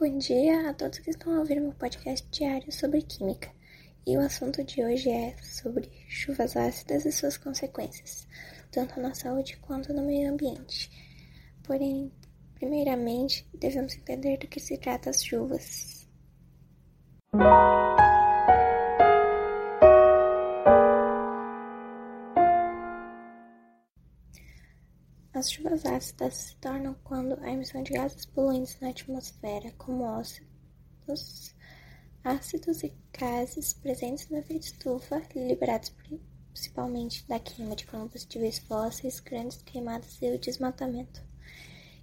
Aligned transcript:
Bom 0.00 0.16
dia 0.16 0.70
a 0.70 0.74
todos 0.74 1.00
que 1.00 1.10
estão 1.10 1.36
ouvindo 1.40 1.60
meu 1.60 1.72
podcast 1.72 2.24
diário 2.30 2.70
sobre 2.70 3.02
química. 3.02 3.50
E 4.06 4.16
o 4.16 4.20
assunto 4.20 4.62
de 4.62 4.80
hoje 4.80 5.10
é 5.10 5.34
sobre 5.42 5.90
chuvas 6.08 6.56
ácidas 6.56 7.04
e 7.04 7.10
suas 7.10 7.36
consequências, 7.36 8.28
tanto 8.70 9.00
na 9.00 9.12
saúde 9.12 9.56
quanto 9.56 9.92
no 9.92 10.02
meio 10.02 10.30
ambiente. 10.30 10.88
Porém, 11.64 12.12
primeiramente, 12.54 13.44
devemos 13.52 13.96
entender 13.96 14.38
do 14.38 14.46
que 14.46 14.60
se 14.60 14.78
trata 14.78 15.10
as 15.10 15.24
chuvas. 15.24 15.97
As 25.38 25.52
chuvas 25.52 25.86
ácidas 25.86 26.34
se 26.34 26.56
tornam 26.56 26.96
quando 27.04 27.38
a 27.44 27.52
emissão 27.52 27.80
de 27.84 27.92
gases 27.92 28.26
poluentes 28.26 28.76
na 28.80 28.88
atmosfera, 28.88 29.70
como 29.78 30.02
óxidos, 30.02 31.54
ácidos 32.24 32.82
e 32.82 32.92
gases 33.16 33.72
presentes 33.72 34.28
no 34.28 34.38
efeito 34.38 34.64
estufa, 34.64 35.22
liberados 35.36 35.90
principalmente 35.90 37.24
da 37.28 37.38
queima 37.38 37.76
de 37.76 37.86
combustíveis 37.86 38.58
fósseis, 38.58 39.20
grandes 39.20 39.62
queimadas 39.62 40.20
e 40.20 40.28
o 40.28 40.40
desmatamento, 40.40 41.22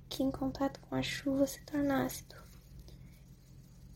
que 0.07 0.23
em 0.23 0.31
contato 0.31 0.79
com 0.79 0.95
a 0.95 1.04
chuva 1.04 1.45
se 1.45 1.59
torna 1.65 2.05
ácido. 2.05 2.38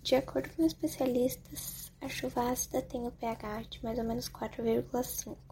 De 0.04 0.16
acordo 0.16 0.50
com 0.50 0.66
especialistas, 0.66 1.94
a 2.02 2.10
chuva 2.10 2.52
ácida 2.52 2.82
tem 2.82 3.08
o 3.08 3.12
pH 3.14 3.70
de 3.70 3.82
mais 3.86 3.98
ou 3.98 4.04
menos 4.04 4.28
4,5 4.28 5.49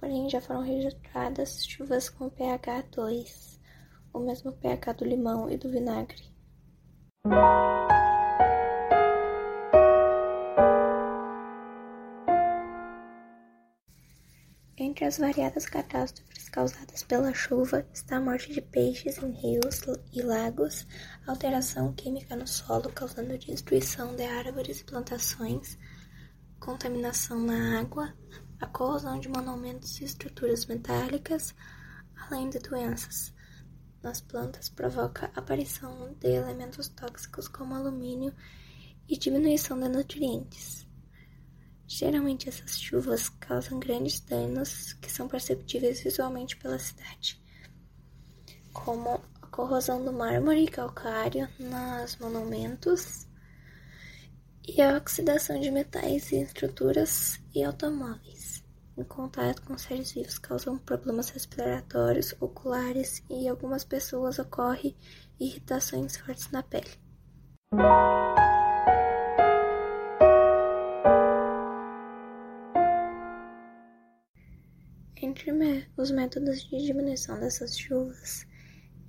porém 0.00 0.30
já 0.30 0.40
foram 0.40 0.62
registradas 0.62 1.66
chuvas 1.66 2.08
com 2.08 2.30
pH 2.30 2.84
2, 2.90 3.60
o 4.14 4.18
mesmo 4.18 4.50
pH 4.50 4.94
do 4.94 5.04
limão 5.04 5.50
e 5.50 5.58
do 5.58 5.70
vinagre. 5.70 6.30
Entre 14.78 15.04
as 15.04 15.18
variadas 15.18 15.66
catástrofes 15.66 16.48
causadas 16.48 17.02
pela 17.02 17.34
chuva 17.34 17.86
está 17.92 18.16
a 18.16 18.20
morte 18.20 18.50
de 18.50 18.62
peixes 18.62 19.18
em 19.18 19.30
rios 19.32 19.82
e 20.10 20.22
lagos, 20.22 20.86
alteração 21.26 21.92
química 21.92 22.34
no 22.34 22.46
solo 22.46 22.90
causando 22.90 23.36
destruição 23.36 24.16
de 24.16 24.22
árvores 24.22 24.80
e 24.80 24.84
plantações, 24.84 25.78
contaminação 26.58 27.38
na 27.38 27.80
água, 27.80 28.14
a 28.60 28.66
corrosão 28.66 29.18
de 29.18 29.28
monumentos 29.28 30.00
e 30.00 30.04
estruturas 30.04 30.66
metálicas, 30.66 31.54
além 32.16 32.50
de 32.50 32.58
doenças 32.58 33.32
nas 34.02 34.20
plantas, 34.20 34.68
provoca 34.68 35.30
a 35.34 35.40
aparição 35.40 36.14
de 36.20 36.28
elementos 36.28 36.88
tóxicos 36.88 37.48
como 37.48 37.74
alumínio 37.74 38.34
e 39.08 39.16
diminuição 39.16 39.78
de 39.80 39.88
nutrientes. 39.88 40.86
Geralmente 41.86 42.48
essas 42.48 42.80
chuvas 42.80 43.28
causam 43.28 43.80
grandes 43.80 44.20
danos 44.20 44.92
que 44.94 45.10
são 45.10 45.26
perceptíveis 45.26 46.00
visualmente 46.00 46.56
pela 46.56 46.78
cidade, 46.78 47.42
como 48.72 49.20
a 49.42 49.46
corrosão 49.48 50.04
do 50.04 50.12
mármore 50.12 50.64
e 50.64 50.68
calcário 50.68 51.48
nos 51.58 52.16
monumentos 52.18 53.26
e 54.66 54.80
a 54.80 54.96
oxidação 54.96 55.60
de 55.60 55.70
metais 55.70 56.32
em 56.32 56.42
estruturas 56.42 57.40
e 57.52 57.64
automóveis. 57.64 58.49
Em 59.00 59.04
contato 59.04 59.62
com 59.62 59.78
seres 59.78 60.12
vivos 60.12 60.38
causam 60.38 60.76
problemas 60.76 61.30
respiratórios, 61.30 62.34
oculares 62.38 63.24
e 63.30 63.44
em 63.46 63.48
algumas 63.48 63.82
pessoas 63.82 64.38
ocorre 64.38 64.94
irritações 65.40 66.18
fortes 66.18 66.50
na 66.50 66.62
pele. 66.62 66.90
Entre 75.16 75.50
os 75.96 76.10
métodos 76.10 76.64
de 76.64 76.84
diminuição 76.84 77.40
dessas 77.40 77.78
chuvas, 77.78 78.46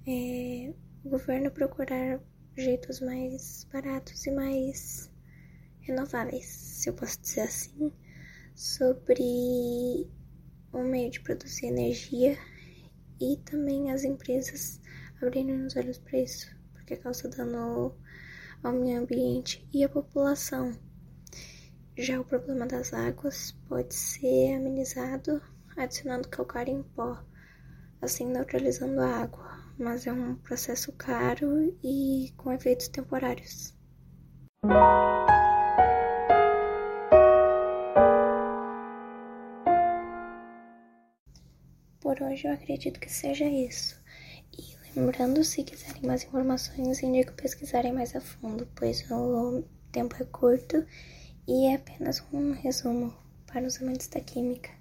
é 0.07 0.73
o 1.03 1.09
governo 1.09 1.51
procurar 1.51 2.21
jeitos 2.55 3.01
mais 3.01 3.67
baratos 3.73 4.25
e 4.25 4.31
mais 4.31 5.11
renováveis, 5.81 6.45
se 6.45 6.89
eu 6.89 6.93
posso 6.93 7.19
dizer 7.19 7.41
assim, 7.41 7.91
sobre 8.61 10.07
um 10.72 10.83
meio 10.83 11.09
de 11.09 11.19
produzir 11.22 11.66
energia 11.66 12.38
e 13.19 13.35
também 13.38 13.91
as 13.91 14.03
empresas 14.03 14.79
abrindo 15.19 15.66
os 15.66 15.75
olhos 15.75 15.97
para 15.97 16.19
isso, 16.19 16.55
porque 16.72 16.95
causa 16.95 17.27
dano 17.27 17.97
ao 18.61 18.73
meio 18.73 19.01
ambiente 19.01 19.67
e 19.73 19.83
à 19.83 19.89
população. 19.89 20.77
Já 21.97 22.22
o 22.22 22.23
problema 22.23 22.67
das 22.67 22.94
águas 22.94 23.51
pode 23.67 23.95
ser 23.95 24.53
amenizado 24.53 25.41
adicionando 25.75 26.29
calcário 26.29 26.72
em 26.72 26.83
pó, 26.83 27.19
assim 27.99 28.28
neutralizando 28.28 29.01
a 29.01 29.23
água, 29.23 29.57
mas 29.75 30.05
é 30.05 30.13
um 30.13 30.35
processo 30.35 30.91
caro 30.91 31.75
e 31.83 32.31
com 32.38 32.51
efeitos 32.51 32.89
temporários. 32.89 33.75
Por 42.01 42.19
hoje 42.19 42.47
eu 42.47 42.53
acredito 42.53 43.00
que 43.00 43.12
seja 43.12 43.45
isso. 43.45 44.01
E 44.57 44.75
lembrando, 45.00 45.44
se 45.44 45.63
quiserem 45.63 46.01
mais 46.01 46.23
informações, 46.23 47.03
indico 47.03 47.31
pesquisarem 47.34 47.94
mais 47.94 48.16
a 48.16 48.19
fundo, 48.19 48.67
pois 48.75 49.06
o 49.12 49.63
tempo 49.91 50.16
é 50.19 50.25
curto 50.25 50.84
e 51.47 51.67
é 51.67 51.75
apenas 51.75 52.23
um 52.34 52.53
resumo 52.53 53.13
para 53.45 53.67
os 53.67 53.79
amantes 53.79 54.07
da 54.07 54.19
química. 54.19 54.72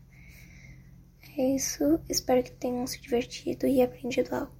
É 1.36 1.54
isso, 1.54 2.00
espero 2.09 2.42
que 2.42 2.53
tenham 2.53 2.86
se 2.86 2.98
divertido 2.98 3.66
e 3.66 3.82
aprendido 3.82 4.34
algo. 4.34 4.59